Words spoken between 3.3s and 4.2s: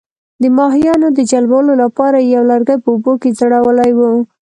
ځړولی وو.